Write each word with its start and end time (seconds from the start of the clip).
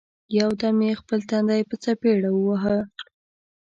یو 0.39 0.49
دم 0.61 0.77
یې 0.87 0.93
خپل 1.01 1.19
تندی 1.29 1.61
په 1.69 1.75
څپېړه 1.83 2.29
وواهه! 2.33 2.77